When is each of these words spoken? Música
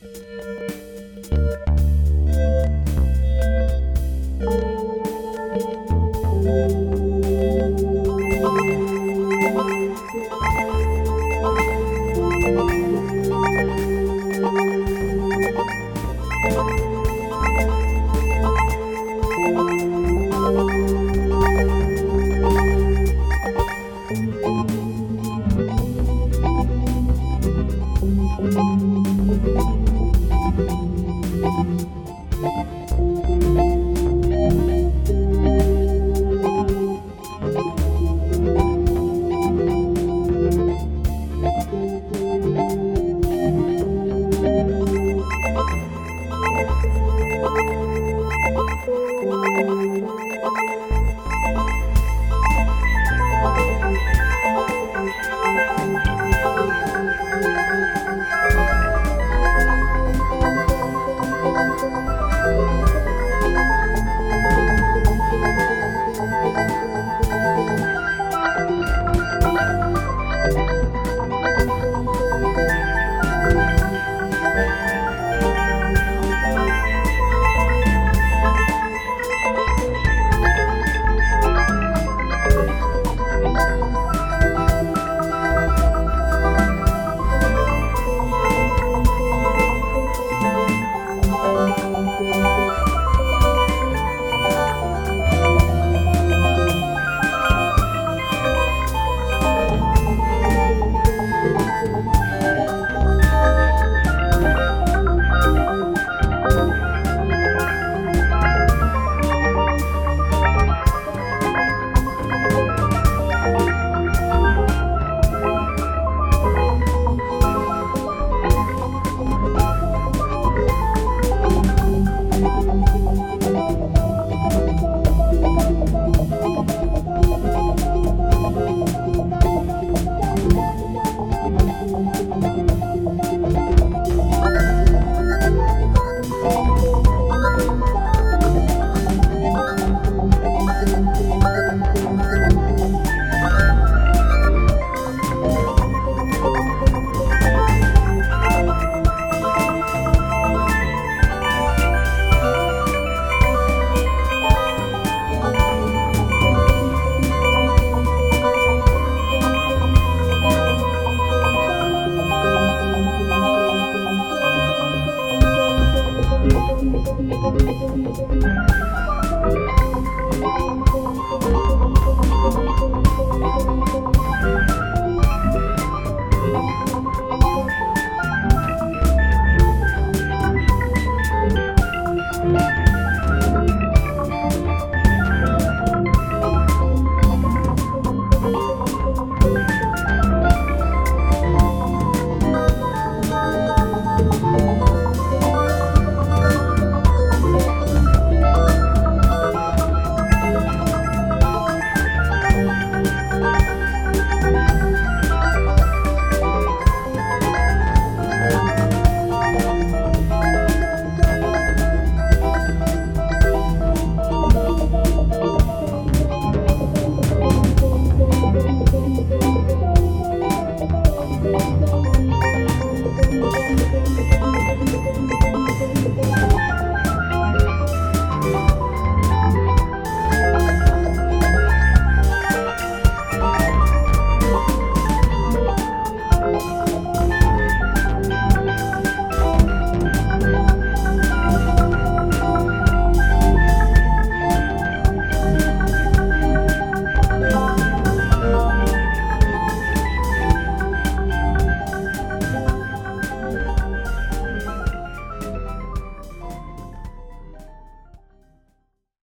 Música 0.00 0.57